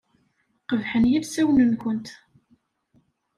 Qebḥen 0.69 1.03
yilsawen-nkent. 1.11 2.07